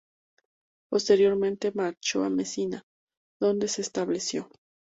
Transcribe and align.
Posteriormente 0.89 1.73
marchó 1.73 2.23
a 2.23 2.29
Mesina, 2.31 2.81
donde 3.39 3.67
se 3.67 3.83
estableció. 3.83 4.49